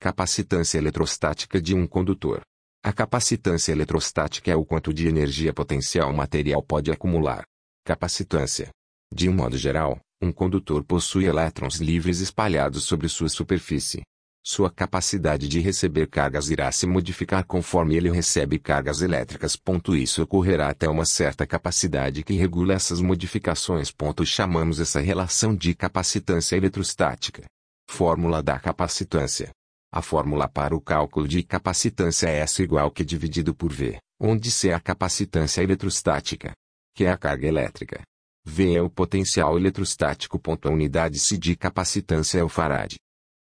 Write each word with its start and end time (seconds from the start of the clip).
capacitância 0.00 0.78
eletrostática 0.78 1.60
de 1.60 1.74
um 1.74 1.86
condutor. 1.86 2.40
A 2.82 2.94
capacitância 2.94 3.72
eletrostática 3.72 4.50
é 4.50 4.56
o 4.56 4.64
quanto 4.64 4.94
de 4.94 5.06
energia 5.06 5.52
potencial 5.52 6.10
material 6.14 6.62
pode 6.62 6.90
acumular. 6.90 7.44
Capacitância. 7.84 8.70
De 9.12 9.28
um 9.28 9.34
modo 9.34 9.58
geral, 9.58 10.00
um 10.18 10.32
condutor 10.32 10.82
possui 10.82 11.26
elétrons 11.26 11.74
livres 11.74 12.20
espalhados 12.20 12.84
sobre 12.84 13.06
sua 13.06 13.28
superfície. 13.28 14.00
Sua 14.42 14.70
capacidade 14.70 15.46
de 15.46 15.60
receber 15.60 16.06
cargas 16.06 16.48
irá 16.48 16.72
se 16.72 16.86
modificar 16.86 17.44
conforme 17.44 17.94
ele 17.94 18.10
recebe 18.10 18.58
cargas 18.58 19.02
elétricas. 19.02 19.58
Isso 19.94 20.22
ocorrerá 20.22 20.68
até 20.68 20.88
uma 20.88 21.04
certa 21.04 21.46
capacidade 21.46 22.24
que 22.24 22.32
regula 22.32 22.72
essas 22.72 23.00
modificações. 23.00 23.92
Chamamos 24.24 24.80
essa 24.80 24.98
relação 24.98 25.54
de 25.54 25.74
capacitância 25.74 26.56
eletrostática. 26.56 27.44
Fórmula 27.90 28.42
da 28.42 28.58
capacitância. 28.58 29.50
A 29.92 30.00
fórmula 30.00 30.48
para 30.48 30.74
o 30.74 30.80
cálculo 30.80 31.28
de 31.28 31.42
capacitância 31.42 32.28
é 32.28 32.38
S 32.38 32.62
igual 32.62 32.90
que 32.90 33.04
dividido 33.04 33.54
por 33.54 33.72
V, 33.72 33.98
onde 34.20 34.50
C 34.50 34.68
é 34.68 34.74
a 34.74 34.80
capacitância 34.80 35.62
eletrostática, 35.62 36.52
que 36.94 37.04
é 37.04 37.10
a 37.10 37.18
carga 37.18 37.46
elétrica. 37.46 38.00
V 38.44 38.74
é 38.74 38.80
o 38.80 38.88
potencial 38.88 39.58
eletrostático. 39.58 40.40
A 40.62 40.68
unidade 40.70 41.18
C 41.18 41.36
de 41.36 41.56
capacitância 41.56 42.38
é 42.38 42.44
o 42.44 42.48
farad. 42.48 42.94